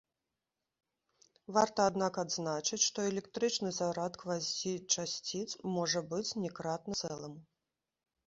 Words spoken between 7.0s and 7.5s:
цэламу.